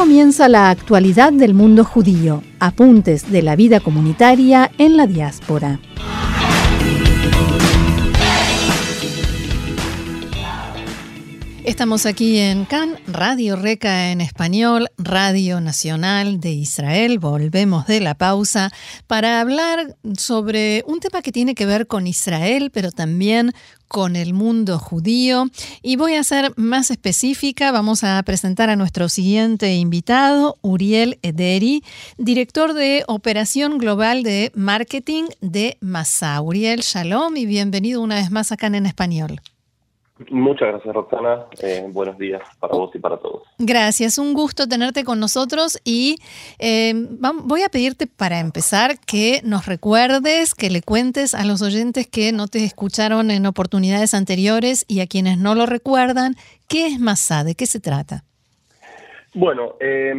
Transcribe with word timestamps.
Comienza 0.00 0.48
la 0.48 0.70
actualidad 0.70 1.30
del 1.30 1.52
mundo 1.52 1.84
judío, 1.84 2.42
apuntes 2.58 3.30
de 3.30 3.42
la 3.42 3.54
vida 3.54 3.80
comunitaria 3.80 4.70
en 4.78 4.96
la 4.96 5.06
diáspora. 5.06 5.78
Estamos 11.70 12.04
aquí 12.04 12.36
en 12.36 12.64
CAN, 12.64 12.98
Radio 13.06 13.54
Reca 13.54 14.10
en 14.10 14.20
español, 14.20 14.88
Radio 14.98 15.60
Nacional 15.60 16.40
de 16.40 16.50
Israel. 16.50 17.20
Volvemos 17.20 17.86
de 17.86 18.00
la 18.00 18.16
pausa 18.16 18.72
para 19.06 19.40
hablar 19.40 19.96
sobre 20.18 20.82
un 20.88 20.98
tema 20.98 21.22
que 21.22 21.30
tiene 21.30 21.54
que 21.54 21.66
ver 21.66 21.86
con 21.86 22.08
Israel, 22.08 22.72
pero 22.74 22.90
también 22.90 23.52
con 23.86 24.16
el 24.16 24.34
mundo 24.34 24.80
judío. 24.80 25.46
Y 25.80 25.94
voy 25.94 26.14
a 26.14 26.24
ser 26.24 26.52
más 26.56 26.90
específica, 26.90 27.70
vamos 27.70 28.02
a 28.02 28.20
presentar 28.24 28.68
a 28.68 28.74
nuestro 28.74 29.08
siguiente 29.08 29.72
invitado, 29.76 30.58
Uriel 30.62 31.20
Ederi, 31.22 31.84
director 32.18 32.74
de 32.74 33.04
Operación 33.06 33.78
Global 33.78 34.24
de 34.24 34.50
Marketing 34.56 35.26
de 35.40 35.78
Masa. 35.80 36.42
Uriel, 36.42 36.80
shalom 36.80 37.36
y 37.36 37.46
bienvenido 37.46 38.02
una 38.02 38.16
vez 38.16 38.32
más 38.32 38.50
acá 38.50 38.66
en 38.66 38.86
Español. 38.86 39.40
Muchas 40.28 40.68
gracias, 40.68 40.94
Roxana. 40.94 41.46
Eh, 41.62 41.86
buenos 41.88 42.18
días 42.18 42.42
para 42.58 42.74
vos 42.74 42.94
y 42.94 42.98
para 42.98 43.16
todos. 43.16 43.44
Gracias, 43.58 44.18
un 44.18 44.34
gusto 44.34 44.68
tenerte 44.68 45.04
con 45.04 45.18
nosotros 45.18 45.80
y 45.84 46.16
eh, 46.58 46.92
voy 47.44 47.62
a 47.62 47.70
pedirte 47.70 48.06
para 48.06 48.38
empezar 48.40 48.98
que 49.06 49.40
nos 49.44 49.66
recuerdes, 49.66 50.54
que 50.54 50.68
le 50.68 50.82
cuentes 50.82 51.34
a 51.34 51.44
los 51.44 51.62
oyentes 51.62 52.06
que 52.06 52.32
no 52.32 52.48
te 52.48 52.64
escucharon 52.64 53.30
en 53.30 53.46
oportunidades 53.46 54.12
anteriores 54.12 54.84
y 54.88 55.00
a 55.00 55.06
quienes 55.06 55.38
no 55.38 55.54
lo 55.54 55.64
recuerdan, 55.64 56.34
¿qué 56.68 56.86
es 56.86 57.00
Masá? 57.00 57.42
¿De 57.42 57.54
qué 57.54 57.64
se 57.66 57.80
trata? 57.80 58.24
Bueno, 59.34 59.76
eh, 59.78 60.12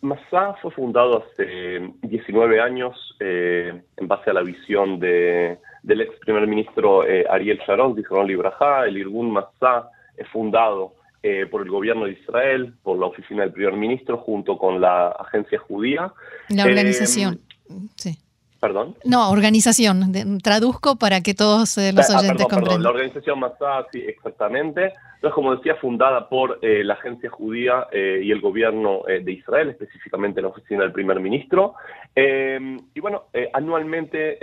Masá 0.00 0.54
fue 0.62 0.70
fundado 0.70 1.24
hace 1.24 1.80
19 2.02 2.60
años 2.60 2.94
eh, 3.18 3.82
en 3.96 4.08
base 4.08 4.30
a 4.30 4.34
la 4.34 4.42
visión 4.42 5.00
de 5.00 5.58
del 5.82 6.02
ex 6.02 6.18
primer 6.20 6.46
ministro 6.46 7.06
eh, 7.06 7.24
Ariel 7.28 7.60
Sharon, 7.66 7.94
Zichron 7.94 8.26
Libraja, 8.26 8.86
el 8.86 8.96
Irgun 8.96 9.30
Massá, 9.30 9.90
es 10.16 10.28
fundado 10.28 10.94
eh, 11.22 11.46
por 11.50 11.62
el 11.62 11.70
gobierno 11.70 12.06
de 12.06 12.12
Israel, 12.12 12.74
por 12.82 12.98
la 12.98 13.06
oficina 13.06 13.42
del 13.42 13.52
primer 13.52 13.74
ministro, 13.74 14.18
junto 14.18 14.58
con 14.58 14.80
la 14.80 15.08
agencia 15.08 15.58
judía. 15.58 16.12
La 16.48 16.64
organización, 16.64 17.40
eh, 17.68 17.74
sí. 17.96 18.18
¿Perdón? 18.62 18.94
No, 19.04 19.28
organización. 19.32 20.12
traduzco 20.40 20.94
para 20.94 21.20
que 21.20 21.34
todos 21.34 21.76
eh, 21.78 21.92
los 21.92 22.08
ah, 22.10 22.20
oyentes 22.20 22.46
comprendan. 22.46 22.84
La 22.84 22.90
organización 22.90 23.40
Massá, 23.40 23.84
sí, 23.90 23.98
exactamente. 24.06 24.92
Entonces, 25.16 25.34
como 25.34 25.56
decía, 25.56 25.74
fundada 25.80 26.28
por 26.28 26.60
eh, 26.62 26.84
la 26.84 26.94
agencia 26.94 27.28
judía 27.28 27.88
eh, 27.90 28.20
y 28.22 28.30
el 28.30 28.40
gobierno 28.40 29.02
de 29.04 29.32
Israel, 29.32 29.70
específicamente 29.70 30.40
la 30.40 30.46
oficina 30.46 30.82
del 30.82 30.92
primer 30.92 31.18
ministro. 31.18 31.74
y 32.14 33.00
bueno, 33.00 33.24
anualmente 33.52 34.38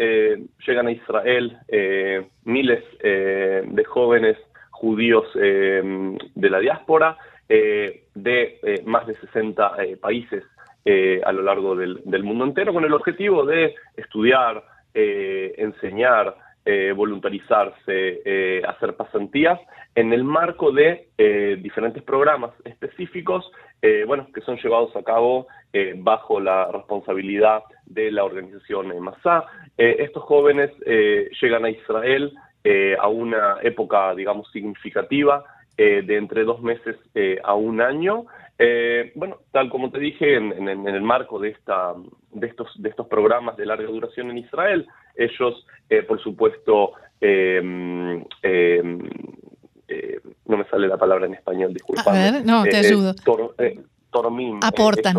llegan 0.68 0.88
a 0.88 0.92
Israel 0.92 1.58
miles 2.44 2.84
de 3.02 3.84
jóvenes 3.88 4.36
judíos 4.72 5.26
de 5.34 6.50
la 6.50 6.60
diáspora 6.60 7.18
de 7.48 8.82
más 8.86 9.08
de 9.08 9.16
60 9.16 9.78
países 10.02 10.44
eh, 10.86 11.22
a 11.26 11.34
lo 11.34 11.42
largo 11.42 11.76
del, 11.76 12.24
mundo 12.24 12.46
entero 12.46 12.74
con 12.74 12.86
el 12.86 12.94
objetivo 12.94 13.46
de 13.46 13.76
estudiar, 13.98 14.64
eh, 14.94 15.54
enseñar, 15.58 16.36
eh, 16.66 16.94
voluntarizarse, 16.96 18.62
hacer 18.66 18.96
pasantías 18.96 19.60
en 19.96 20.14
el 20.14 20.24
marco 20.24 20.72
de 20.72 21.10
diferentes 21.62 22.04
programas 22.04 22.52
específicos, 22.64 23.52
bueno, 24.08 24.28
que 24.34 24.42
son 24.42 24.58
llevados 24.58 24.96
a 24.96 25.04
cabo 25.04 25.48
bajo 25.98 26.40
la 26.40 26.70
responsabilidad 26.72 27.64
de 27.86 28.12
la 28.12 28.24
organización 28.24 28.94
MASA. 29.00 29.46
estos 29.78 30.24
jóvenes 30.24 30.72
llegan 31.42 31.66
a 31.66 31.72
Israel 31.72 32.34
a 33.00 33.08
una 33.08 33.58
época, 33.64 34.14
digamos, 34.16 34.52
significativa 34.52 35.44
de 35.78 36.18
entre 36.18 36.44
dos 36.44 36.62
meses 36.62 36.98
a 37.44 37.56
un 37.56 37.82
año, 37.82 38.26
eh, 38.62 39.14
bueno, 39.16 39.38
tal 39.54 39.70
como 39.70 39.90
te 39.90 40.00
dije, 40.00 40.36
en, 40.36 40.68
el 40.68 41.02
marco 41.02 41.40
de, 41.40 41.52
esta, 41.52 41.94
de, 42.34 42.48
estos, 42.48 42.70
de 42.82 42.90
estos 42.90 43.08
programas 43.08 43.56
de 43.56 43.66
larga 43.66 43.88
duración 43.88 44.30
en 44.30 44.40
Israel, 44.40 44.86
ellos, 45.16 45.66
eh, 45.90 46.04
por 46.04 46.22
supuesto, 46.22 46.92
eh, 47.22 47.62
no 50.46 50.58
me 50.58 50.66
sale 50.66 50.90
la 50.90 50.98
palabra 50.98 51.26
en 51.26 51.36
español, 51.36 51.74
disculpa. 51.74 52.12
A 52.12 52.14
ver, 52.14 52.46
no, 52.46 52.64
te 52.66 52.76
ayudo. 52.76 53.14
aportan. 54.62 55.16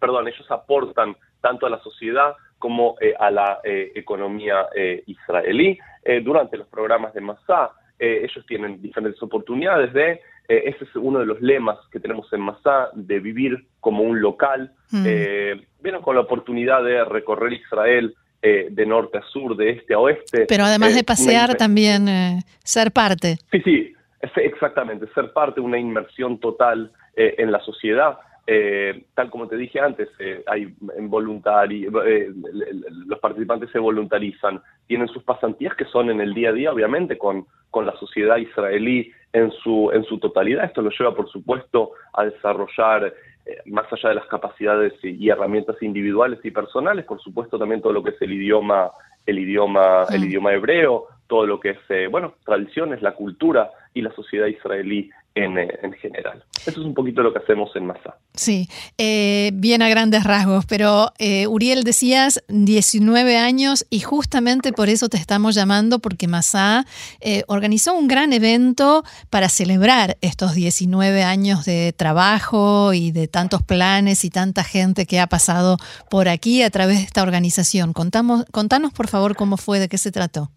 perdón, 0.00 0.28
ellos 0.28 0.50
aportan 0.50 1.16
tanto 1.42 1.66
a 1.66 1.70
la 1.70 1.80
sociedad 1.80 2.34
como 2.58 2.96
a 3.18 3.30
la 3.30 3.60
economía 3.64 4.66
israelí. 5.06 5.78
durante 6.22 6.56
los 6.56 6.66
programas 6.68 7.12
de 7.12 7.20
Masá, 7.20 7.72
ellos 7.98 8.46
tienen 8.46 8.80
diferentes 8.80 9.22
oportunidades 9.22 9.92
de 9.92 10.20
eh, 10.48 10.62
ese 10.66 10.84
es 10.84 10.96
uno 10.96 11.18
de 11.18 11.26
los 11.26 11.40
lemas 11.42 11.78
que 11.92 12.00
tenemos 12.00 12.32
en 12.32 12.40
Masá, 12.40 12.88
de 12.94 13.20
vivir 13.20 13.66
como 13.80 14.02
un 14.02 14.20
local. 14.20 14.72
Mm. 14.90 15.04
Eh, 15.06 15.66
vieron 15.80 16.02
con 16.02 16.14
la 16.14 16.22
oportunidad 16.22 16.82
de 16.82 17.04
recorrer 17.04 17.52
Israel 17.52 18.14
eh, 18.40 18.68
de 18.70 18.86
norte 18.86 19.18
a 19.18 19.22
sur, 19.22 19.56
de 19.56 19.70
este 19.70 19.92
a 19.92 19.98
oeste. 19.98 20.46
Pero 20.48 20.64
además 20.64 20.94
de 20.94 21.04
pasear, 21.04 21.54
también 21.56 22.42
ser 22.64 22.92
parte. 22.92 23.36
Sí, 23.50 23.60
sí, 23.60 23.92
exactamente, 24.36 25.06
ser 25.14 25.32
parte, 25.32 25.60
una 25.60 25.78
inmersión 25.78 26.38
total 26.38 26.92
en 27.14 27.50
la 27.50 27.60
sociedad. 27.60 28.18
Tal 29.14 29.30
como 29.30 29.46
te 29.46 29.56
dije 29.56 29.78
antes, 29.78 30.08
hay 30.46 30.74
en 30.96 31.10
los 33.06 33.18
participantes 33.18 33.70
se 33.70 33.78
voluntarizan, 33.78 34.62
tienen 34.86 35.08
sus 35.08 35.22
pasantías 35.22 35.74
que 35.76 35.84
son 35.84 36.10
en 36.10 36.20
el 36.20 36.32
día 36.32 36.50
a 36.50 36.52
día, 36.52 36.72
obviamente, 36.72 37.18
con, 37.18 37.46
con 37.70 37.86
la 37.86 37.96
sociedad 37.98 38.38
israelí 38.38 39.12
en 39.32 39.50
su, 39.50 39.90
en 39.92 40.04
su 40.04 40.18
totalidad. 40.18 40.64
Esto 40.64 40.82
lo 40.82 40.90
lleva, 40.90 41.14
por 41.14 41.28
supuesto, 41.30 41.92
a 42.14 42.24
desarrollar, 42.24 43.12
eh, 43.46 43.58
más 43.66 43.86
allá 43.92 44.10
de 44.10 44.14
las 44.16 44.26
capacidades 44.26 44.92
y, 45.02 45.28
herramientas 45.28 45.76
individuales 45.82 46.38
y 46.44 46.50
personales, 46.50 47.04
por 47.04 47.20
supuesto, 47.20 47.58
también 47.58 47.82
todo 47.82 47.92
lo 47.92 48.02
que 48.02 48.10
es 48.10 48.22
el 48.22 48.32
idioma, 48.32 48.90
el 49.26 49.38
idioma, 49.38 50.04
el 50.10 50.24
idioma 50.24 50.52
hebreo, 50.54 51.06
todo 51.26 51.46
lo 51.46 51.60
que 51.60 51.70
es, 51.70 51.78
eh, 51.90 52.06
bueno, 52.10 52.34
tradiciones, 52.44 53.02
la 53.02 53.14
cultura 53.14 53.70
y 53.92 54.00
la 54.00 54.12
sociedad 54.12 54.46
israelí 54.46 55.10
eh, 55.34 55.44
en, 55.82 55.92
general. 55.92 56.44
Eso 56.66 56.80
es 56.80 56.86
un 56.86 56.94
poquito 56.94 57.22
lo 57.22 57.32
que 57.32 57.38
hacemos 57.38 57.70
en 57.76 57.86
Masa. 57.86 58.16
Sí, 58.34 58.68
eh, 58.98 59.52
bien 59.54 59.82
a 59.82 59.88
grandes 59.88 60.24
rasgos, 60.24 60.66
pero 60.66 61.12
eh, 61.18 61.46
Uriel 61.46 61.84
decías 61.84 62.42
19 62.48 63.36
años 63.36 63.86
y 63.88 64.00
justamente 64.00 64.72
por 64.72 64.88
eso 64.88 65.08
te 65.08 65.16
estamos 65.16 65.54
llamando 65.54 66.00
porque 66.00 66.26
Masa 66.26 66.84
organizó 67.46 67.94
un 67.94 68.08
gran 68.08 68.32
evento 68.32 69.04
para 69.30 69.48
celebrar 69.48 70.16
estos 70.22 70.54
19 70.54 71.22
años 71.22 71.64
de 71.64 71.92
trabajo 71.96 72.92
y 72.92 73.12
de 73.12 73.28
tantos 73.28 73.62
planes 73.62 74.24
y 74.24 74.30
tanta 74.30 74.64
gente 74.64 75.06
que 75.06 75.20
ha 75.20 75.28
pasado 75.28 75.76
por 76.10 76.28
aquí 76.28 76.62
a 76.62 76.70
través 76.70 76.98
de 76.98 77.04
esta 77.04 77.22
organización. 77.22 77.92
Contamos, 77.92 78.44
contanos 78.50 78.92
por 78.92 79.08
favor 79.08 79.36
cómo 79.36 79.56
fue, 79.56 79.78
de 79.78 79.88
qué 79.88 79.98
se 79.98 80.10
trató. 80.10 80.50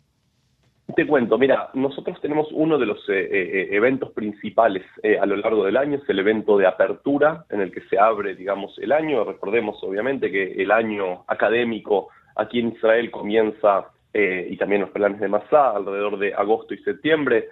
Te 0.95 1.05
cuento, 1.05 1.37
mira, 1.37 1.69
nosotros 1.73 2.19
tenemos 2.21 2.47
uno 2.51 2.77
de 2.77 2.85
los 2.85 2.97
eh, 3.09 3.29
eh, 3.31 3.67
eventos 3.71 4.11
principales 4.11 4.83
eh, 5.03 5.17
a 5.19 5.25
lo 5.25 5.35
largo 5.35 5.63
del 5.63 5.77
año, 5.77 5.97
es 5.97 6.09
el 6.09 6.19
evento 6.19 6.57
de 6.57 6.65
apertura 6.65 7.45
en 7.49 7.61
el 7.61 7.71
que 7.71 7.81
se 7.81 7.99
abre, 7.99 8.35
digamos, 8.35 8.77
el 8.79 8.91
año. 8.91 9.23
Recordemos, 9.23 9.77
obviamente, 9.83 10.31
que 10.31 10.53
el 10.53 10.71
año 10.71 11.23
académico 11.27 12.09
aquí 12.35 12.59
en 12.59 12.69
Israel 12.69 13.11
comienza, 13.11 13.87
y 14.13 14.57
también 14.57 14.81
los 14.81 14.89
planes 14.89 15.21
de 15.21 15.29
Masá, 15.29 15.71
alrededor 15.71 16.19
de 16.19 16.33
agosto 16.33 16.73
y 16.73 16.77
septiembre. 16.79 17.47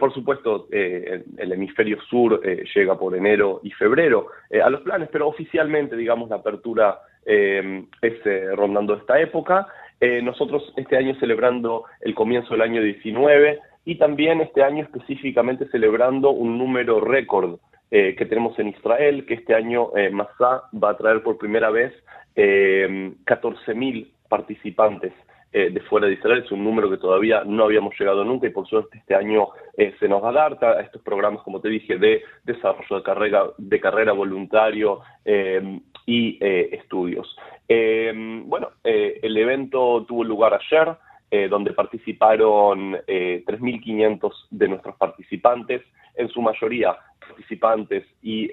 por 0.00 0.12
supuesto, 0.12 0.66
el 0.72 1.52
hemisferio 1.52 2.00
sur 2.02 2.40
llega 2.74 2.98
por 2.98 3.14
enero 3.14 3.60
y 3.62 3.70
febrero 3.70 4.26
a 4.60 4.68
los 4.70 4.80
planes, 4.80 5.08
pero 5.12 5.28
oficialmente, 5.28 5.94
digamos, 5.96 6.28
la 6.28 6.36
apertura 6.36 6.98
es 7.24 8.56
rondando 8.56 8.94
esta 8.94 9.20
época. 9.20 9.68
Eh, 10.00 10.22
nosotros 10.22 10.72
este 10.76 10.96
año 10.96 11.14
celebrando 11.20 11.84
el 12.00 12.14
comienzo 12.14 12.54
del 12.54 12.62
año 12.62 12.82
19 12.82 13.58
y 13.84 13.96
también 13.96 14.40
este 14.40 14.62
año 14.62 14.82
específicamente 14.84 15.68
celebrando 15.68 16.30
un 16.30 16.58
número 16.58 17.00
récord 17.00 17.58
que 17.90 18.24
tenemos 18.28 18.56
en 18.60 18.68
Israel, 18.68 19.26
que 19.26 19.34
este 19.34 19.52
año 19.52 19.90
Masá 20.12 20.62
va 20.72 20.90
a 20.90 20.96
traer 20.96 21.24
por 21.24 21.38
primera 21.38 21.70
vez 21.70 21.92
14.000 22.36 24.06
participantes 24.28 25.12
eh, 25.52 25.70
de 25.70 25.80
fuera 25.80 26.06
de 26.06 26.12
Israel, 26.12 26.42
es 26.44 26.52
un 26.52 26.62
número 26.62 26.88
que 26.88 26.96
todavía 26.96 27.42
no 27.44 27.64
habíamos 27.64 27.98
llegado 27.98 28.24
nunca 28.24 28.46
y 28.46 28.50
por 28.50 28.68
suerte 28.68 28.98
este 28.98 29.16
año 29.16 29.48
eh, 29.76 29.92
se 29.98 30.08
nos 30.08 30.22
va 30.22 30.28
a 30.28 30.32
dar 30.32 30.64
a 30.64 30.80
estos 30.80 31.02
programas, 31.02 31.42
como 31.42 31.60
te 31.60 31.68
dije, 31.68 31.98
de 31.98 32.22
desarrollo 32.44 32.96
de 32.96 33.02
carrera, 33.02 33.44
de 33.58 33.80
carrera 33.80 34.12
voluntario 34.12 35.00
eh, 35.24 35.80
y 36.06 36.38
estudios. 36.40 37.36
bueno, 37.68 38.70
el 38.82 39.36
evento 39.36 40.04
tuvo 40.06 40.24
lugar 40.24 40.54
ayer, 40.54 41.48
donde 41.48 41.72
participaron 41.72 42.94
3.500 43.06 44.32
de 44.50 44.68
nuestros 44.68 44.96
participantes, 44.96 45.82
en 46.16 46.28
su 46.28 46.42
mayoría 46.42 46.96
participantes 47.20 48.04
y, 48.22 48.50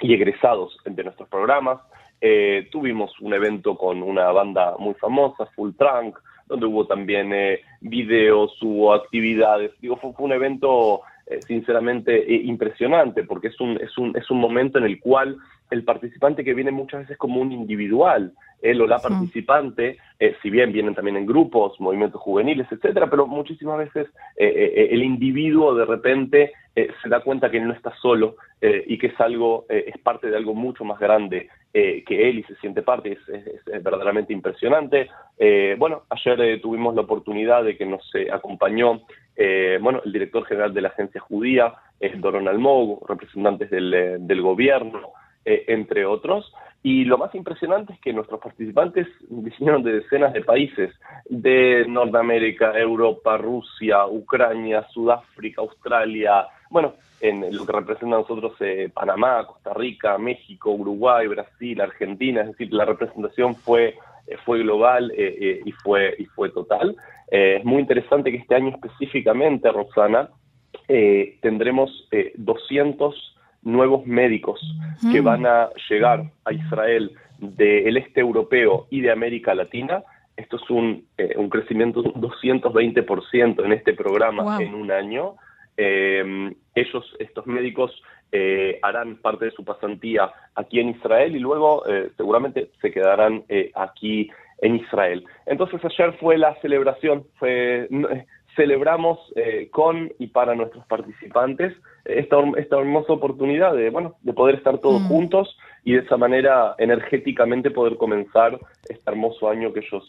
y 0.00 0.14
egresados 0.14 0.76
de 0.84 1.02
nuestros 1.02 1.28
programas. 1.28 1.80
Eh, 2.20 2.68
tuvimos 2.70 3.18
un 3.20 3.34
evento 3.34 3.76
con 3.76 4.02
una 4.02 4.30
banda 4.32 4.76
muy 4.78 4.94
famosa, 4.94 5.46
Full 5.54 5.72
Trunk, 5.76 6.18
donde 6.46 6.66
hubo 6.66 6.86
también 6.86 7.32
eh, 7.32 7.60
videos, 7.80 8.56
hubo 8.62 8.94
actividades. 8.94 9.72
Digo, 9.80 9.96
fue, 9.96 10.12
un 10.18 10.32
evento 10.32 11.02
eh, 11.26 11.40
sinceramente 11.42 12.24
impresionante, 12.44 13.24
porque 13.24 13.48
es 13.48 13.60
un, 13.60 13.78
es, 13.80 13.96
un, 13.98 14.16
es 14.16 14.30
un 14.30 14.38
momento 14.38 14.78
en 14.78 14.84
el 14.84 15.00
cual 15.00 15.36
el 15.70 15.84
participante 15.84 16.44
que 16.44 16.54
viene 16.54 16.70
muchas 16.70 17.02
veces 17.02 17.16
como 17.16 17.40
un 17.40 17.52
individual, 17.52 18.32
él 18.62 18.80
o 18.80 18.86
la 18.86 18.98
participante, 18.98 19.98
si 20.40 20.48
bien 20.48 20.72
vienen 20.72 20.94
también 20.94 21.18
en 21.18 21.26
grupos, 21.26 21.78
movimientos 21.80 22.20
juveniles, 22.20 22.66
etcétera, 22.70 23.10
pero 23.10 23.26
muchísimas 23.26 23.76
veces 23.76 24.08
el 24.36 25.02
individuo 25.02 25.74
de 25.74 25.84
repente 25.84 26.52
se 26.74 27.08
da 27.10 27.20
cuenta 27.20 27.50
que 27.50 27.60
no 27.60 27.74
está 27.74 27.94
solo 28.00 28.36
y 28.62 28.96
que 28.96 29.08
es 29.08 29.20
algo, 29.20 29.66
es 29.68 29.98
parte 29.98 30.30
de 30.30 30.36
algo 30.38 30.54
mucho 30.54 30.82
más 30.82 30.98
grande 30.98 31.50
eh, 31.76 32.04
que 32.06 32.28
él 32.28 32.38
y 32.38 32.44
se 32.44 32.54
siente 32.60 32.82
parte, 32.82 33.18
es, 33.26 33.82
verdaderamente 33.82 34.32
impresionante. 34.32 35.08
Eh, 35.36 35.74
bueno, 35.76 36.04
ayer 36.08 36.40
eh, 36.40 36.58
tuvimos 36.60 36.94
la 36.94 37.00
oportunidad 37.00 37.64
de 37.64 37.76
que 37.76 37.84
nos 37.84 38.08
acompañó 38.32 39.02
bueno, 39.80 40.00
el 40.04 40.12
director 40.12 40.44
general 40.44 40.72
de 40.72 40.82
la 40.82 40.90
agencia 40.90 41.20
judía, 41.20 41.74
Doron 42.18 42.46
Almog, 42.46 43.04
representantes 43.08 43.68
del, 43.68 44.18
del 44.20 44.40
gobierno, 44.40 45.10
entre 45.44 46.06
otros. 46.06 46.52
Y 46.82 47.04
lo 47.04 47.16
más 47.16 47.34
impresionante 47.34 47.94
es 47.94 48.00
que 48.00 48.12
nuestros 48.12 48.40
participantes 48.40 49.06
vinieron 49.28 49.82
de 49.82 50.00
decenas 50.00 50.34
de 50.34 50.42
países, 50.42 50.94
de 51.24 51.86
Norteamérica, 51.88 52.78
Europa, 52.78 53.38
Rusia, 53.38 54.06
Ucrania, 54.06 54.86
Sudáfrica, 54.92 55.62
Australia, 55.62 56.46
bueno, 56.68 56.94
en 57.20 57.56
lo 57.56 57.64
que 57.64 57.72
representa 57.72 58.16
a 58.16 58.18
nosotros 58.18 58.52
eh, 58.60 58.90
Panamá, 58.92 59.46
Costa 59.46 59.72
Rica, 59.72 60.18
México, 60.18 60.72
Uruguay, 60.72 61.26
Brasil, 61.26 61.80
Argentina, 61.80 62.42
es 62.42 62.48
decir, 62.48 62.72
la 62.72 62.84
representación 62.84 63.54
fue, 63.54 63.94
eh, 64.26 64.36
fue 64.44 64.58
global 64.58 65.10
eh, 65.16 65.60
y, 65.64 65.72
fue, 65.72 66.14
y 66.18 66.26
fue 66.26 66.50
total. 66.50 66.96
es 67.30 67.64
muy 67.64 67.80
interesante 67.80 68.30
que 68.30 68.38
este 68.38 68.56
año 68.56 68.70
específicamente, 68.74 69.72
Roxana, 69.72 70.28
tendremos 71.40 72.08
200 72.34 73.33
nuevos 73.64 74.06
médicos 74.06 74.60
que 75.12 75.20
mm. 75.20 75.24
van 75.24 75.46
a 75.46 75.70
llegar 75.88 76.30
a 76.44 76.52
Israel 76.52 77.12
del 77.38 77.96
este 77.96 78.20
europeo 78.20 78.86
y 78.90 79.00
de 79.00 79.10
América 79.10 79.54
Latina. 79.54 80.02
Esto 80.36 80.56
es 80.56 80.70
un, 80.70 81.04
un 81.36 81.48
crecimiento 81.48 82.02
de 82.02 82.08
un 82.08 82.22
220% 82.22 83.64
en 83.64 83.72
este 83.72 83.94
programa 83.94 84.62
en 84.62 84.74
un 84.74 84.90
año. 84.90 85.34
Eh, 85.76 86.54
ellos, 86.74 87.16
estos 87.18 87.46
médicos, 87.46 87.90
eh, 88.32 88.80
harán 88.82 89.16
parte 89.16 89.44
de 89.44 89.50
su 89.52 89.64
pasantía 89.64 90.32
aquí 90.56 90.80
en 90.80 90.90
Israel 90.90 91.36
y 91.36 91.38
luego 91.38 91.86
eh, 91.86 92.10
seguramente 92.16 92.70
se 92.80 92.90
quedarán 92.90 93.44
aquí 93.74 94.28
en 94.60 94.76
Israel. 94.76 95.24
Entonces 95.46 95.80
ayer 95.84 96.14
fue 96.18 96.36
la 96.36 96.54
celebración, 96.60 97.24
fue, 97.38 97.88
celebramos 98.56 99.20
con 99.70 100.12
y 100.18 100.28
para 100.28 100.54
nuestros 100.54 100.84
participantes 100.86 101.74
esta, 102.04 102.36
esta 102.56 102.78
hermosa 102.78 103.12
oportunidad 103.12 103.74
de, 103.74 103.90
bueno, 103.90 104.16
de 104.22 104.32
poder 104.32 104.56
estar 104.56 104.78
todos 104.78 105.02
mm. 105.02 105.08
juntos 105.08 105.56
y 105.84 105.92
de 105.92 106.00
esa 106.00 106.16
manera 106.16 106.74
energéticamente 106.78 107.70
poder 107.70 107.96
comenzar 107.96 108.58
este 108.88 109.10
hermoso 109.10 109.48
año 109.48 109.72
que 109.72 109.80
ellos 109.80 110.04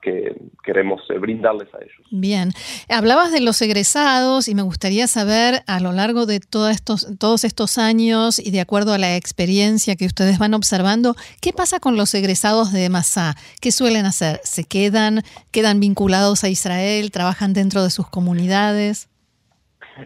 que 0.00 0.32
queremos 0.62 1.02
eh, 1.10 1.18
brindarles 1.18 1.68
a 1.74 1.78
ellos. 1.78 2.06
Bien, 2.10 2.52
hablabas 2.88 3.32
de 3.32 3.40
los 3.40 3.60
egresados 3.62 4.48
y 4.48 4.54
me 4.54 4.62
gustaría 4.62 5.06
saber 5.06 5.62
a 5.66 5.80
lo 5.80 5.92
largo 5.92 6.26
de 6.26 6.40
todos 6.40 6.70
estos, 6.70 7.18
todos 7.18 7.44
estos 7.44 7.78
años 7.78 8.38
y 8.38 8.50
de 8.50 8.60
acuerdo 8.60 8.92
a 8.92 8.98
la 8.98 9.16
experiencia 9.16 9.96
que 9.96 10.06
ustedes 10.06 10.38
van 10.38 10.54
observando, 10.54 11.16
¿qué 11.40 11.52
pasa 11.52 11.80
con 11.80 11.96
los 11.96 12.14
egresados 12.14 12.72
de 12.72 12.88
Masá? 12.88 13.34
¿Qué 13.60 13.72
suelen 13.72 14.06
hacer? 14.06 14.40
¿Se 14.44 14.64
quedan, 14.64 15.22
quedan 15.50 15.80
vinculados 15.80 16.44
a 16.44 16.48
Israel, 16.48 17.10
trabajan 17.10 17.52
dentro 17.52 17.82
de 17.82 17.90
sus 17.90 18.08
comunidades? 18.08 19.07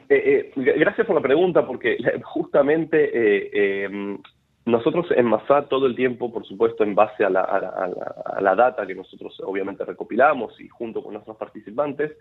Eh, 0.09 0.53
eh, 0.57 0.75
gracias 0.77 1.07
por 1.07 1.17
la 1.17 1.23
pregunta, 1.23 1.67
porque 1.67 1.99
justamente 2.23 4.21
nosotros 4.65 5.07
en 5.17 5.27
Masá 5.27 5.63
todo 5.63 5.87
el 5.87 5.97
tiempo, 5.97 6.33
por 6.33 6.47
supuesto, 6.47 6.85
en 6.85 6.95
base 6.95 7.25
a 7.25 7.31
la, 7.31 8.55
data 8.55 8.87
que 8.87 8.95
nosotros 8.95 9.41
obviamente 9.45 9.85
recopilamos 9.85 10.59
y 10.61 10.69
junto 10.69 11.03
con 11.03 11.15
nuestros 11.15 11.37
participantes, 11.37 12.13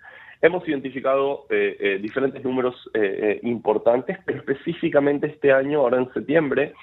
hemos 0.41 0.67
identificado 0.67 1.45
eh, 1.51 1.77
eh, 1.79 1.99
diferentes 2.01 2.43
números 2.43 2.75
eh, 2.95 3.39
importantes, 3.43 4.17
pero 4.25 4.39
específicamente 4.39 5.27
este 5.27 5.51
año, 5.51 5.81
ahora 5.81 5.97
en 5.97 6.11
septiembre, 6.13 6.73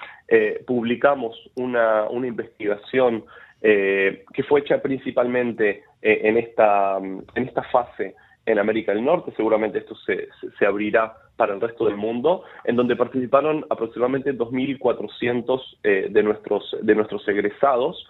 publicamos 0.65 1.35
una, 1.55 2.05
investigación 2.13 3.25
que 3.61 4.43
fue 4.47 4.61
hecha 4.61 4.81
principalmente 4.81 5.83
en, 6.01 6.37
esta, 6.37 6.97
en 6.97 7.47
esta 7.47 7.63
fase 7.63 8.15
en 8.51 8.59
América 8.59 8.93
del 8.93 9.03
Norte, 9.03 9.31
seguramente 9.35 9.79
esto 9.79 9.95
se, 9.95 10.29
se 10.57 10.65
abrirá 10.65 11.13
para 11.35 11.53
el 11.53 11.61
resto 11.61 11.85
del 11.85 11.95
mundo, 11.95 12.43
en 12.65 12.75
donde 12.75 12.97
participaron 12.97 13.65
aproximadamente 13.69 14.37
2.400 14.37 15.61
eh, 15.83 16.07
de, 16.09 16.23
nuestros, 16.23 16.75
de 16.81 16.95
nuestros 16.95 17.25
egresados, 17.27 18.05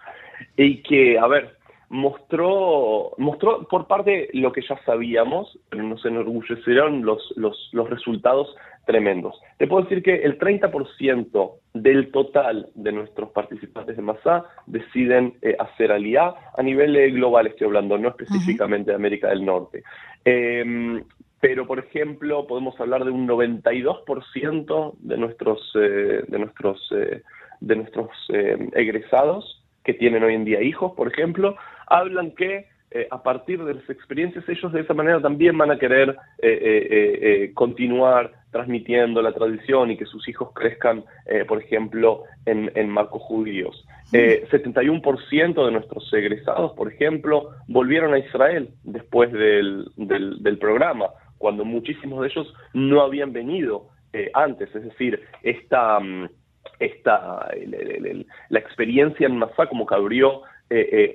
y 0.58 0.82
que, 0.82 1.20
a 1.20 1.28
ver, 1.28 1.59
mostró, 1.90 3.14
mostró 3.18 3.68
por 3.68 3.88
parte 3.88 4.30
lo 4.34 4.52
que 4.52 4.62
ya 4.62 4.80
sabíamos, 4.86 5.60
pero 5.70 5.84
nos 5.84 6.06
enorgullecieron 6.06 7.04
los, 7.04 7.34
los, 7.36 7.70
los 7.72 7.90
resultados 7.90 8.56
tremendos. 8.86 9.40
Te 9.58 9.68
puedo 9.68 9.84
decir 9.84 10.02
que 10.02 10.16
el 10.16 10.40
30% 10.40 11.52
del 11.74 12.12
total 12.12 12.70
de 12.76 12.92
nuestros 12.92 13.32
participantes 13.32 13.96
de 13.96 14.02
MASA 14.02 14.46
deciden 14.66 15.36
eh, 15.42 15.56
hacer 15.60 15.92
aliá 15.92 16.34
a 16.58 16.64
nivel 16.64 16.96
eh, 16.96 17.12
global, 17.12 17.48
estoy 17.48 17.68
hablando, 17.68 17.98
no 17.98 18.10
específicamente 18.10 18.92
de 18.92 18.96
América 18.96 19.30
del 19.30 19.46
Norte. 19.46 19.84
Em, 20.26 21.04
pero 21.40 21.66
por 21.66 21.80
ejemplo 21.80 22.48
podemos 22.48 22.80
hablar 22.80 23.06
de 23.06 23.12
un 23.12 23.28
92% 23.28 24.96
de 25.00 25.18
nuestros 25.18 25.72
eh, 25.76 26.24
de 26.28 26.40
nuestros 26.40 26.92
eh, 26.96 27.22
de 27.62 27.76
nuestros 27.76 28.10
eh, 28.34 28.58
egresados 28.74 29.64
que 29.84 29.94
tienen 29.94 30.24
hoy 30.24 30.36
en 30.36 30.46
día 30.46 30.62
hijos, 30.62 30.94
por 30.96 31.08
ejemplo, 31.08 31.56
hablan 31.90 32.32
que 32.32 32.68
a 33.12 33.22
partir 33.22 33.64
de 33.64 33.76
las 33.76 33.88
experiencias 33.88 34.50
ellos 34.50 34.74
de 34.74 34.82
esa 34.82 34.96
manera 34.96 35.22
también 35.22 35.56
van 35.56 35.70
a 35.70 35.78
querer 35.78 36.18
continuar 37.54 38.32
transmitiendo 38.50 39.22
la 39.22 39.32
tradición 39.32 39.92
y 39.92 39.98
que 39.98 40.08
sus 40.08 40.28
hijos 40.28 40.50
crezcan, 40.56 41.04
por 41.48 41.62
ejemplo, 41.62 42.24
en, 42.48 42.72
en 42.74 42.90
marcos 42.90 43.22
judíos. 43.22 43.86
71% 44.12 45.66
de 45.66 45.72
nuestros 45.72 46.12
egresados, 46.14 46.72
por 46.72 46.92
ejemplo, 46.92 47.52
volvieron 47.68 48.16
a 48.16 48.20
Israel 48.20 48.70
después 48.84 49.32
del, 49.32 49.92
del 49.96 50.58
programa 50.58 51.10
cuando 51.40 51.66
muchísimos 51.66 52.22
de 52.22 52.28
ellos 52.28 52.54
no 52.74 53.02
habían 53.02 53.34
venido 53.34 53.88
eh, 54.14 54.30
antes. 54.36 54.74
Es 54.76 54.84
decir, 54.84 55.20
esta, 55.42 56.00
mm, 56.00 56.30
esta 56.80 57.50
la 58.50 58.60
experiencia 58.60 59.26
en 59.26 59.38
Masá 59.38 59.66
como 59.68 59.88
que 59.88 59.96
abrió 59.96 60.42
eh, 60.42 60.44
eh, 60.44 60.59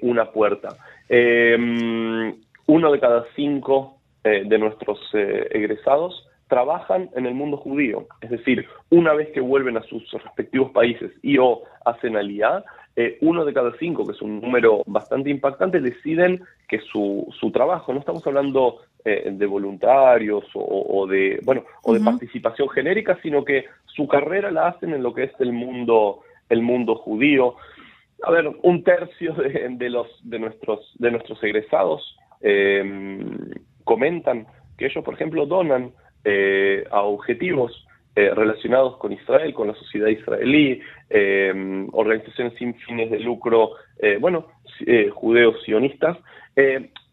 una 0.03 0.31
puerta. 0.33 0.77
Mm, 1.09 2.31
uno 2.67 2.93
de 2.93 3.01
cada 3.01 3.25
cinco 3.37 3.99
de 4.23 4.59
nuestros 4.59 4.99
egresados 5.13 6.27
trabajan 6.49 7.11
en 7.15 7.27
el 7.27 7.35
mundo 7.35 7.57
judío. 7.59 8.07
Es 8.21 8.31
decir, 8.31 8.67
una 8.91 9.13
vez 9.13 9.29
que 9.33 9.41
vuelven 9.41 9.77
a 9.77 9.83
sus 9.83 10.11
respectivos 10.13 10.71
países 10.73 11.13
y 11.23 11.39
o 11.39 11.63
hacen 11.85 12.17
aliyah, 12.17 12.65
uno 13.21 13.45
de 13.45 13.53
cada 13.53 13.73
cinco, 13.79 14.07
que 14.07 14.13
es 14.13 14.23
un 14.23 14.41
número 14.41 14.83
bastante 14.87 15.31
impactante, 15.31 15.81
deciden 15.81 16.43
que 16.69 16.81
su, 16.81 17.27
su 17.39 17.51
trabajo, 17.51 17.93
no 17.93 18.01
estamos 18.01 18.27
hablando 18.27 18.81
eh, 19.07 19.31
de 19.33 19.45
voluntarios 19.45 20.45
o, 20.55 21.07
de 21.07 21.39
bueno 21.45 21.65
o 21.83 21.93
de 21.93 22.01
participación 22.01 22.71
genérica, 22.71 23.19
sino 23.23 23.45
que 23.45 23.67
su 23.85 24.09
carrera 24.09 24.51
la 24.51 24.69
hacen 24.69 24.95
en 24.95 25.03
lo 25.03 25.13
que 25.13 25.25
es 25.25 25.33
el 25.41 25.53
mundo 25.53 26.21
el 26.49 26.63
mundo 26.63 26.95
judío. 26.95 27.57
A 28.23 28.30
ver, 28.30 28.50
un 28.62 28.85
tercio 28.85 29.35
de, 29.35 29.90
los 29.90 30.06
de 30.23 30.38
nuestros 30.38 30.92
de 30.99 31.11
nuestros 31.11 31.42
egresados 31.42 32.16
em, 32.40 33.50
comentan 33.85 34.47
que 34.78 34.87
ellos, 34.87 35.04
por 35.04 35.14
ejemplo, 35.14 35.47
donan 35.47 35.92
eh, 36.25 36.85
a 36.90 37.02
objetivos 37.02 37.87
relacionados 38.16 38.97
con 38.99 39.12
Israel, 39.12 39.52
con 39.54 39.66
la 39.66 39.75
sociedad 39.75 40.06
israelí, 40.06 40.80
organizaciones 41.90 42.54
sin 42.56 42.73
fines 42.76 43.11
de 43.11 43.18
lucro, 43.18 43.73
bueno, 44.21 44.47
judeos 45.14 45.61
sionistas. 45.64 46.16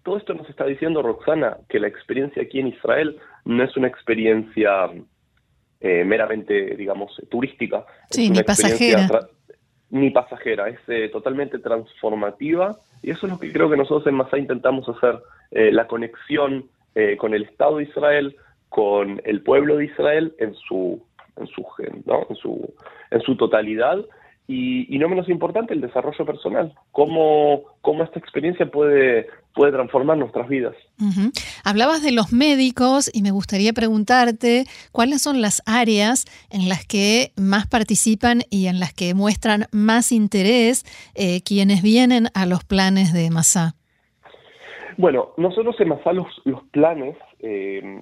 todo 0.04 0.18
esto 0.18 0.36
nos 0.36 0.48
está 0.48 0.64
diciendo, 0.68 1.02
Roxana, 1.02 1.58
que 1.70 1.80
la 1.80 1.88
experiencia 1.88 2.44
aquí 2.44 2.60
en 2.60 2.68
Israel 2.68 3.18
no 3.46 3.64
es 3.64 3.76
una 3.76 3.88
experiencia 3.88 4.92
meramente, 5.82 6.76
digamos, 6.76 7.20
turística. 7.32 7.84
Sí, 8.12 8.30
ni 8.30 8.44
pasajera. 8.44 9.08
Ni 9.92 10.10
pasajera, 10.10 10.70
es 10.70 11.12
totalmente 11.12 11.60
transformativa 11.60 12.78
y 13.04 13.12
eso 13.12 13.26
es 13.26 13.34
lo 13.34 13.40
que 13.40 13.52
creo 13.52 13.70
que 13.70 13.78
nosotros 13.78 14.08
en 14.08 14.16
Masá 14.16 14.38
intentamos 14.38 14.88
hacer, 14.88 15.20
eh, 15.52 15.72
la 15.72 15.88
conexión 15.88 16.66
eh, 16.96 17.18
con 17.18 17.34
el 17.34 17.44
Estado 17.44 17.78
de 17.78 17.84
Israel, 17.84 18.36
con 18.70 19.22
el 19.26 19.42
pueblo 19.42 19.78
de 19.78 19.86
Israel 19.86 20.34
en 20.40 20.54
su, 20.56 21.04
en 21.36 21.48
su, 21.48 21.66
¿no? 22.06 22.26
en 22.30 22.36
su, 22.38 22.74
en 23.12 23.22
su 23.22 23.36
totalidad 23.36 24.00
y, 24.54 24.98
no 25.00 25.08
menos 25.08 25.30
importante, 25.30 25.74
el 25.74 25.82
desarrollo 25.82 26.26
personal, 26.26 26.74
cómo, 26.92 27.62
cómo 27.82 28.04
esta 28.04 28.20
experiencia 28.20 28.66
puede, 28.66 29.28
puede 29.56 29.72
transformar 29.72 30.18
nuestras 30.18 30.50
vidas. 30.50 30.76
Hablabas 31.64 32.04
de 32.04 32.12
los 32.12 32.34
médicos 32.34 33.10
y 33.14 33.22
me 33.22 33.32
gustaría 33.32 33.72
preguntarte 33.72 34.66
cuáles 34.92 35.22
son 35.22 35.42
las 35.42 35.64
áreas 35.66 36.26
en 36.50 36.68
las 36.68 36.86
que 36.86 37.32
más 37.38 37.68
participan 37.68 38.42
y 38.50 38.68
en 38.68 38.80
las 38.80 38.94
que 38.94 39.14
muestran 39.14 39.68
más 39.72 40.12
interés 40.12 40.84
eh, 41.16 41.42
quienes 41.44 41.82
vienen 41.82 42.28
a 42.34 42.46
los 42.46 42.66
planes 42.66 43.14
de 43.14 43.30
Masá. 43.30 43.76
Bueno, 44.98 45.30
nosotros 45.38 45.76
en 45.80 45.90
Masá 45.90 46.12
los, 46.12 46.28
los 46.44 46.62
planes... 46.72 47.16
Eh, 47.40 48.02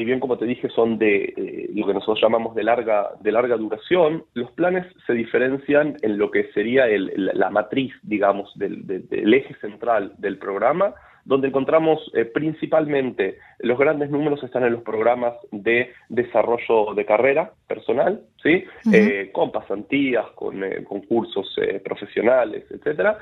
si 0.00 0.06
bien 0.06 0.18
como 0.18 0.38
te 0.38 0.46
dije 0.46 0.70
son 0.70 0.96
de 0.96 1.34
eh, 1.36 1.70
lo 1.74 1.86
que 1.86 1.92
nosotros 1.92 2.18
llamamos 2.22 2.54
de 2.54 2.64
larga, 2.64 3.10
de 3.20 3.32
larga 3.32 3.58
duración, 3.58 4.24
los 4.32 4.50
planes 4.52 4.86
se 5.06 5.12
diferencian 5.12 5.98
en 6.00 6.16
lo 6.16 6.30
que 6.30 6.50
sería 6.54 6.86
la 6.88 7.50
matriz, 7.50 7.92
digamos, 8.02 8.50
del, 8.58 9.34
eje 9.34 9.54
central 9.60 10.14
del 10.16 10.38
programa, 10.38 10.94
donde 11.26 11.48
encontramos 11.48 12.00
eh, 12.14 12.24
principalmente 12.24 13.40
los 13.58 13.78
grandes 13.78 14.08
números 14.08 14.42
están 14.42 14.64
en 14.64 14.72
los 14.72 14.82
programas 14.84 15.34
de 15.52 15.90
desarrollo 16.08 16.94
de 16.94 17.04
carrera 17.04 17.52
personal, 17.68 18.22
¿sí? 18.42 18.64
Eh, 18.90 19.28
con 19.34 19.52
pasantías, 19.52 20.24
con 20.30 20.62
cursos 21.06 21.54
profesionales, 21.84 22.64
etcétera, 22.70 23.18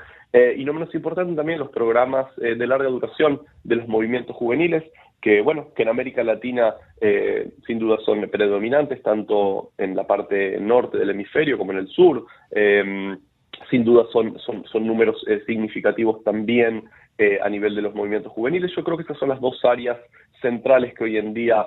y 0.55 0.63
no 0.63 0.71
menos 0.71 0.95
importante 0.95 1.35
también 1.35 1.59
los 1.59 1.71
programas 1.71 2.33
de 2.37 2.67
larga 2.67 2.87
duración 2.87 3.41
de 3.65 3.75
los 3.75 3.87
movimientos 3.89 4.33
juveniles, 4.37 4.83
que 5.21 5.41
bueno, 5.41 5.67
que 5.75 5.83
en 5.83 5.89
América 5.89 6.23
Latina 6.23 6.75
eh, 7.01 7.51
sin 7.67 7.79
duda 7.79 7.97
son 8.05 8.29
predominantes, 8.29 9.01
tanto 9.03 9.71
en 9.77 9.95
la 9.95 10.07
parte 10.07 10.59
norte 10.59 10.97
del 10.97 11.09
hemisferio 11.09 11.57
como 11.57 11.71
en 11.71 11.79
el 11.79 11.87
sur. 11.87 12.25
Em, 12.51 13.17
sin 13.69 13.83
duda 13.83 14.05
son, 14.11 14.39
son, 14.39 14.63
son 14.65 14.87
números 14.87 15.21
eh, 15.27 15.41
significativos 15.45 16.23
también 16.23 16.85
eh, 17.17 17.39
a 17.43 17.49
nivel 17.49 17.75
de 17.75 17.81
los 17.81 17.93
movimientos 17.93 18.31
juveniles. 18.31 18.71
Yo 18.75 18.83
creo 18.83 18.95
que 18.95 19.03
estas 19.03 19.17
son 19.17 19.29
las 19.29 19.41
dos 19.41 19.63
áreas 19.65 19.97
centrales 20.41 20.93
que 20.93 21.03
hoy 21.03 21.17
en 21.17 21.33
día, 21.33 21.65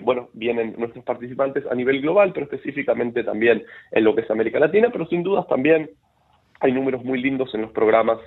bueno, 0.00 0.30
vienen 0.32 0.74
nuestros 0.78 1.04
participantes 1.04 1.66
a 1.70 1.74
nivel 1.74 2.00
global, 2.00 2.32
pero 2.32 2.46
específicamente 2.46 3.22
también 3.22 3.62
en 3.90 4.04
lo 4.04 4.14
que 4.14 4.22
es 4.22 4.30
América 4.30 4.58
Latina, 4.58 4.88
pero 4.90 5.06
sin 5.08 5.22
dudas 5.22 5.46
también 5.46 5.90
hay 6.60 6.72
números 6.72 7.04
muy 7.04 7.20
lindos 7.20 7.54
en 7.54 7.60
los 7.60 7.72
programas 7.72 8.18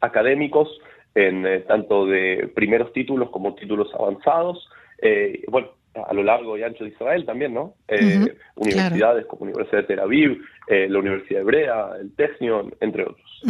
académicos, 0.00 0.68
en 1.14 1.46
eh, 1.46 1.60
tanto 1.60 2.06
de 2.06 2.50
primeros 2.54 2.92
títulos 2.92 3.30
como 3.30 3.54
títulos 3.54 3.88
avanzados. 3.98 4.68
Eh, 5.00 5.44
bueno, 5.48 5.68
a 5.94 6.12
lo 6.12 6.24
largo 6.24 6.58
y 6.58 6.62
ancho 6.64 6.84
de 6.84 6.90
Israel 6.90 7.24
también, 7.24 7.54
¿no? 7.54 7.74
Eh, 7.86 8.34
universidades 8.56 9.26
como 9.26 9.44
Universidad 9.44 9.82
de 9.82 9.86
Tel 9.86 10.00
Aviv, 10.00 10.42
la 10.66 10.98
Universidad 10.98 11.42
Hebrea, 11.42 11.90
el 12.00 12.12
Technion, 12.16 12.74
entre 12.80 13.04
otros. 13.04 13.42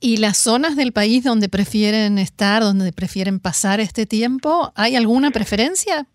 ¿Y 0.00 0.16
las 0.16 0.38
zonas 0.38 0.76
del 0.76 0.92
país 0.92 1.24
donde 1.24 1.50
prefieren 1.50 2.16
estar, 2.16 2.62
donde 2.62 2.90
prefieren 2.92 3.38
pasar 3.38 3.80
este 3.80 4.06
tiempo, 4.06 4.72
hay 4.76 4.96
alguna 4.96 5.30
preferencia? 5.30 6.06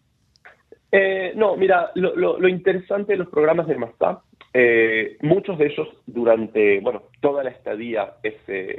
no, 1.35 1.55
mira, 1.57 1.91
lo, 1.95 2.15
lo, 2.15 2.47
interesante 2.47 3.13
de 3.13 3.19
los 3.19 3.27
programas 3.27 3.67
de 3.67 3.75
MASTA, 3.75 4.21
muchos 5.21 5.57
de 5.59 5.67
ellos 5.67 5.87
durante, 6.07 6.79
bueno, 6.79 7.03
toda 7.19 7.43
la 7.43 7.51
estadía 7.51 8.13
es 8.23 8.35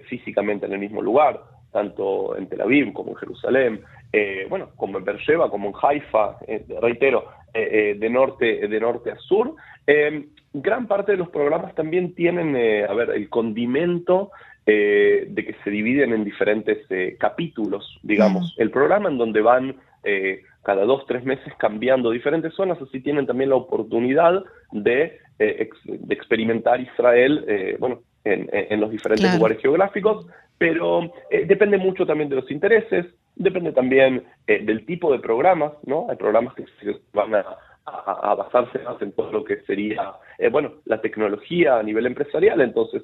físicamente 0.08 0.66
en 0.66 0.72
el 0.72 0.78
mismo 0.78 1.02
lugar, 1.02 1.40
tanto 1.74 2.36
en 2.36 2.48
Tel 2.48 2.60
Aviv 2.60 2.92
como 2.92 3.10
en 3.10 3.16
Jerusalén, 3.16 3.80
eh, 4.12 4.46
bueno, 4.48 4.70
como 4.76 4.96
en 4.96 5.04
Beersheba, 5.04 5.50
como 5.50 5.70
en 5.70 5.74
Haifa, 5.82 6.36
eh, 6.46 6.64
reitero, 6.80 7.24
eh, 7.52 7.96
de, 7.98 8.10
norte, 8.10 8.68
de 8.68 8.80
norte 8.80 9.10
a 9.10 9.16
sur. 9.16 9.56
gran 10.52 10.86
parte 10.86 11.12
de 11.12 11.18
los 11.18 11.30
programas 11.30 11.74
también 11.74 12.14
tienen, 12.14 12.54
a 12.88 12.94
ver, 12.94 13.10
el 13.10 13.28
condimento 13.28 14.30
de 14.64 15.42
que 15.46 15.56
se 15.62 15.70
dividen 15.70 16.12
en 16.12 16.24
diferentes 16.24 16.78
capítulos, 17.18 17.98
digamos. 18.02 18.54
El 18.56 18.70
programa 18.70 19.08
en 19.08 19.18
donde 19.18 19.40
van 19.40 19.76
cada 20.62 20.84
dos, 20.84 21.04
tres 21.06 21.24
meses 21.24 21.52
cambiando 21.58 22.10
diferentes 22.10 22.54
zonas, 22.54 22.80
así 22.80 23.00
tienen 23.00 23.26
también 23.26 23.50
la 23.50 23.56
oportunidad 23.56 24.44
de, 24.70 25.18
de 25.38 26.14
experimentar 26.14 26.80
Israel, 26.80 27.76
bueno, 27.80 28.00
en, 28.24 28.80
los 28.80 28.90
diferentes 28.90 29.34
lugares 29.36 29.60
geográficos, 29.60 30.26
pero 30.58 31.12
eh, 31.30 31.44
depende 31.46 31.78
mucho 31.78 32.06
también 32.06 32.28
de 32.28 32.36
los 32.36 32.50
intereses, 32.50 33.06
depende 33.36 33.72
también 33.72 34.24
eh, 34.46 34.64
del 34.64 34.86
tipo 34.86 35.12
de 35.12 35.18
programas, 35.18 35.72
¿no? 35.84 36.06
Hay 36.08 36.16
programas 36.16 36.54
que 36.54 36.64
van 37.12 37.34
a, 37.34 37.44
basarse 38.34 38.78
más 38.78 39.00
en 39.02 39.12
todo 39.12 39.30
lo 39.30 39.44
que 39.44 39.60
sería, 39.62 40.14
eh, 40.38 40.48
bueno, 40.48 40.72
la 40.86 41.02
tecnología 41.02 41.78
a 41.78 41.82
nivel 41.82 42.06
empresarial, 42.06 42.62
entonces, 42.62 43.02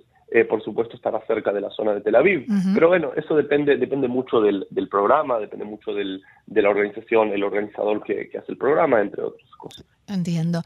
por 0.48 0.62
supuesto, 0.62 0.94
estará 0.96 1.20
cerca 1.26 1.52
de 1.52 1.60
la 1.60 1.70
zona 1.70 1.92
de 1.92 2.00
Tel 2.00 2.14
Aviv. 2.14 2.46
Pero 2.72 2.86
bueno, 2.86 3.10
eso 3.16 3.36
depende, 3.36 3.76
depende 3.76 4.06
mucho 4.06 4.40
del, 4.40 4.66
programa, 4.88 5.40
depende 5.40 5.64
mucho 5.64 5.92
del, 5.92 6.22
de 6.46 6.62
la 6.62 6.70
organización, 6.70 7.32
el 7.32 7.42
organizador 7.42 8.02
que, 8.04 8.28
que 8.30 8.38
hace 8.38 8.52
el 8.52 8.58
programa, 8.58 9.00
entre 9.00 9.22
otras 9.22 9.50
cosas. 9.58 9.84
Entiendo. 10.06 10.62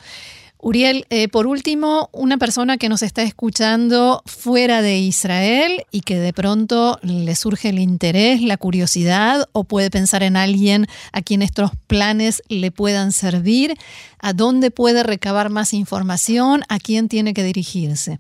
Uriel, 0.59 1.05
eh, 1.11 1.29
por 1.29 1.47
último, 1.47 2.09
una 2.13 2.39
persona 2.39 2.79
que 2.79 2.89
nos 2.89 3.03
está 3.03 3.23
escuchando 3.23 4.23
fuera 4.25 4.81
de 4.81 4.97
Israel 4.97 5.83
y 5.91 6.01
que 6.01 6.17
de 6.17 6.33
pronto 6.33 6.99
le 7.03 7.35
surge 7.35 7.69
el 7.69 7.79
interés, 7.79 8.41
la 8.41 8.57
curiosidad 8.57 9.47
o 9.53 9.65
puede 9.65 9.91
pensar 9.91 10.23
en 10.23 10.37
alguien 10.37 10.87
a 11.13 11.21
quien 11.21 11.43
estos 11.43 11.73
planes 11.87 12.43
le 12.49 12.71
puedan 12.71 13.13
servir, 13.13 13.75
¿a 14.23 14.33
dónde 14.33 14.71
puede 14.71 15.03
recabar 15.03 15.51
más 15.51 15.75
información? 15.75 16.63
¿A 16.71 16.79
quién 16.79 17.09
tiene 17.09 17.35
que 17.35 17.43
dirigirse? 17.43 18.19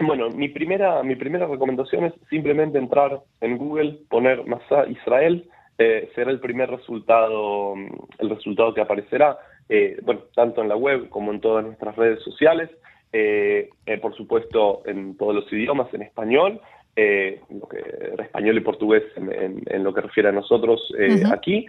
Bueno, 0.00 0.30
mi 0.30 0.48
primera, 0.48 1.02
mi 1.02 1.16
primera 1.16 1.46
recomendación 1.46 2.04
es 2.04 2.14
simplemente 2.30 2.78
entrar 2.78 3.20
en 3.40 3.58
Google, 3.58 3.98
poner 4.08 4.46
Masá 4.46 4.86
Israel, 4.88 5.50
eh, 5.78 6.10
será 6.14 6.30
el 6.30 6.40
primer 6.40 6.70
resultado, 6.70 7.74
el 8.18 8.30
resultado 8.30 8.72
que 8.72 8.82
aparecerá 8.82 9.36
eh, 9.72 10.00
bueno, 10.02 10.22
tanto 10.34 10.62
en 10.62 10.68
la 10.68 10.74
web 10.74 11.08
como 11.10 11.30
en 11.30 11.40
todas 11.40 11.64
nuestras 11.64 11.94
redes 11.94 12.20
sociales, 12.24 12.68
eh, 13.12 13.70
eh, 13.86 13.98
por 13.98 14.16
supuesto 14.16 14.82
en 14.84 15.16
todos 15.16 15.32
los 15.32 15.52
idiomas, 15.52 15.94
en 15.94 16.02
español, 16.02 16.60
lo 16.96 17.68
que, 17.68 17.78
español 18.18 18.58
y 18.58 18.60
portugués 18.60 19.04
en, 19.14 19.84
lo 19.84 19.94
que 19.94 20.00
refiere 20.02 20.28
a 20.28 20.32
nosotros 20.32 20.92
aquí, 21.32 21.66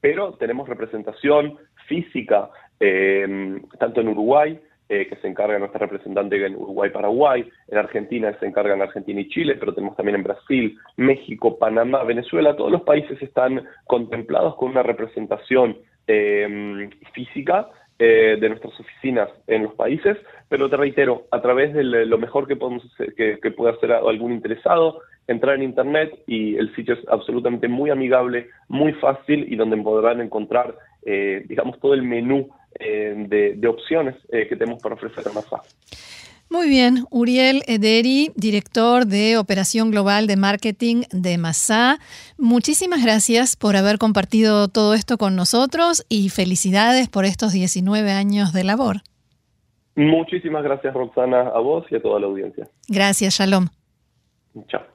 pero 0.00 0.34
tenemos 0.34 0.68
representación 0.68 1.56
física 1.88 2.48
tanto 2.78 4.00
en 4.00 4.08
Uruguay, 4.08 4.60
que 4.86 5.18
se 5.20 5.26
encarga 5.26 5.58
nuestra 5.58 5.80
representante 5.80 6.36
en 6.46 6.54
Uruguay-Paraguay, 6.54 7.48
en 7.66 7.78
Argentina 7.78 8.36
se 8.38 8.46
encarga 8.46 8.74
en 8.74 8.82
Argentina 8.82 9.20
y 9.20 9.28
Chile, 9.28 9.56
pero 9.58 9.74
tenemos 9.74 9.96
también 9.96 10.16
en 10.16 10.22
Brasil, 10.22 10.78
México, 10.96 11.58
Panamá, 11.58 12.04
Venezuela, 12.04 12.54
todos 12.54 12.70
los 12.70 12.82
países 12.82 13.20
están 13.20 13.64
contemplados 13.86 14.54
con 14.54 14.70
una 14.70 14.84
representación 14.84 15.76
eh, 16.06 16.90
física 17.12 17.68
eh, 17.98 18.36
de 18.40 18.48
nuestras 18.48 18.78
oficinas 18.78 19.28
en 19.46 19.64
los 19.64 19.74
países, 19.74 20.16
pero 20.48 20.68
te 20.68 20.76
reitero, 20.76 21.26
a 21.30 21.40
través 21.40 21.72
de 21.72 21.84
lo 21.84 22.18
mejor 22.18 22.46
que 22.46 22.56
podemos 22.56 22.84
hacer, 22.92 23.14
que, 23.14 23.50
pueda 23.52 23.72
hacer 23.72 23.92
algún 23.92 24.32
interesado, 24.32 25.00
entrar 25.26 25.56
en 25.56 25.62
internet 25.62 26.12
y 26.26 26.56
el 26.56 26.74
sitio 26.74 26.94
es 26.94 27.00
absolutamente 27.08 27.68
muy 27.68 27.90
amigable, 27.90 28.48
muy 28.68 28.92
fácil 28.94 29.46
y 29.50 29.56
donde 29.56 29.76
podrán 29.78 30.20
encontrar, 30.20 30.76
eh, 31.06 31.44
digamos, 31.46 31.78
todo 31.80 31.94
el 31.94 32.02
menú 32.02 32.48
de, 32.76 33.54
de, 33.56 33.68
opciones 33.68 34.16
que 34.30 34.56
tenemos 34.56 34.82
para 34.82 34.96
ofrecer 34.96 35.28
a 35.28 35.32
MASA. 35.32 35.62
Muy 36.54 36.68
bien, 36.68 37.04
Uriel 37.10 37.62
Ederi, 37.66 38.30
director 38.36 39.06
de 39.06 39.38
Operación 39.38 39.90
Global 39.90 40.28
de 40.28 40.36
Marketing 40.36 41.02
de 41.10 41.36
Masá. 41.36 41.98
Muchísimas 42.38 43.02
gracias 43.02 43.56
por 43.56 43.74
haber 43.74 43.98
compartido 43.98 44.68
todo 44.68 44.94
esto 44.94 45.18
con 45.18 45.34
nosotros 45.34 46.06
y 46.08 46.28
felicidades 46.28 47.08
por 47.08 47.24
estos 47.24 47.52
19 47.52 48.08
años 48.12 48.52
de 48.52 48.62
labor. 48.62 48.98
Muchísimas 49.96 50.62
gracias, 50.62 50.94
Roxana, 50.94 51.40
a 51.40 51.58
vos 51.58 51.86
y 51.90 51.96
a 51.96 52.00
toda 52.00 52.20
la 52.20 52.26
audiencia. 52.26 52.68
Gracias, 52.88 53.34
Shalom. 53.34 53.66
Chao. 54.68 54.93